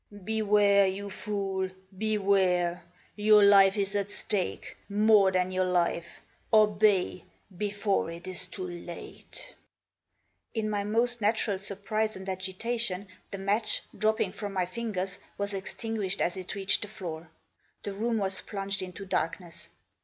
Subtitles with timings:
[0.25, 2.83] "Beware, you fool, beware!
[3.15, 6.21] Your life's at stake, more than your life.
[6.51, 7.23] Obey,
[7.55, 9.53] before it is too late."
[10.55, 16.19] In my most natural surprise and agitation, the match, dropping from my fingers, was extinguished
[16.19, 17.29] as it reached the floor.
[17.83, 19.69] The room was plunged into dark ness.